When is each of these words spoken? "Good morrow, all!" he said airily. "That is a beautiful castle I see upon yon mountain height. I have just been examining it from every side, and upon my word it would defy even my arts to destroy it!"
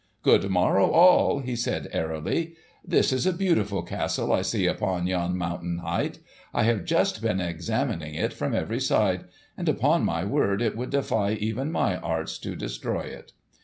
"Good 0.23 0.49
morrow, 0.49 0.89
all!" 0.89 1.41
he 1.41 1.55
said 1.55 1.87
airily. 1.91 2.55
"That 2.83 3.13
is 3.13 3.27
a 3.27 3.31
beautiful 3.33 3.83
castle 3.83 4.33
I 4.33 4.41
see 4.41 4.65
upon 4.65 5.05
yon 5.05 5.37
mountain 5.37 5.77
height. 5.77 6.17
I 6.55 6.63
have 6.63 6.85
just 6.85 7.21
been 7.21 7.39
examining 7.39 8.15
it 8.15 8.33
from 8.33 8.55
every 8.55 8.79
side, 8.79 9.25
and 9.55 9.69
upon 9.69 10.03
my 10.03 10.25
word 10.25 10.59
it 10.59 10.75
would 10.75 10.89
defy 10.89 11.33
even 11.33 11.71
my 11.71 11.97
arts 11.97 12.39
to 12.39 12.55
destroy 12.55 13.01
it!" 13.01 13.33